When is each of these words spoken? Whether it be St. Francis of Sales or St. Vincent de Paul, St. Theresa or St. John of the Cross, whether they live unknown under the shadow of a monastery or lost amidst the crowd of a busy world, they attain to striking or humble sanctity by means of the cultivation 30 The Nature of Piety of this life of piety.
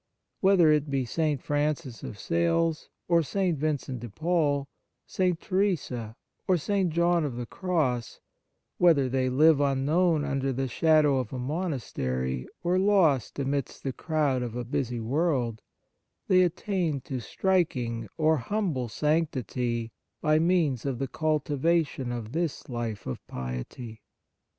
Whether 0.39 0.71
it 0.71 0.89
be 0.89 1.05
St. 1.05 1.39
Francis 1.39 2.01
of 2.01 2.17
Sales 2.17 2.89
or 3.07 3.21
St. 3.21 3.55
Vincent 3.55 3.99
de 3.99 4.09
Paul, 4.09 4.67
St. 5.05 5.39
Theresa 5.39 6.15
or 6.47 6.57
St. 6.57 6.89
John 6.89 7.23
of 7.23 7.35
the 7.35 7.45
Cross, 7.45 8.19
whether 8.79 9.07
they 9.07 9.29
live 9.29 9.61
unknown 9.61 10.25
under 10.25 10.51
the 10.51 10.67
shadow 10.67 11.19
of 11.19 11.31
a 11.31 11.37
monastery 11.37 12.47
or 12.63 12.79
lost 12.79 13.37
amidst 13.37 13.83
the 13.83 13.93
crowd 13.93 14.41
of 14.41 14.55
a 14.55 14.65
busy 14.65 14.99
world, 14.99 15.61
they 16.27 16.41
attain 16.41 17.01
to 17.01 17.19
striking 17.19 18.09
or 18.17 18.37
humble 18.37 18.89
sanctity 18.89 19.91
by 20.19 20.39
means 20.39 20.83
of 20.83 20.97
the 20.97 21.07
cultivation 21.07 22.05
30 22.05 22.05
The 22.05 22.05
Nature 22.05 22.17
of 22.17 22.21
Piety 22.23 22.25
of 22.27 22.33
this 22.41 22.69
life 22.69 23.05
of 23.05 23.27
piety. 23.27 24.01